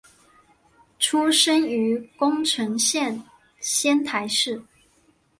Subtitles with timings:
[0.97, 3.21] 出身于宫城县
[3.59, 4.59] 仙台市。